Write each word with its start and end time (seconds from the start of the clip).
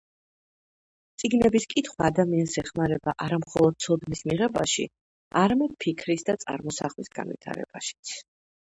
წიგნების 1.23 1.67
კითხვა 1.73 2.07
ადამიანს 2.13 2.57
ეხმარება 2.63 3.15
არა 3.27 3.39
მხოლოდ 3.45 3.79
ცოდნის 3.87 4.27
მიღებაში, 4.31 4.89
არამედ 5.45 5.79
ფიქრის 5.87 6.31
და 6.33 6.41
წარმოსახვის 6.47 7.17
განვითარებაშიც. 7.21 8.19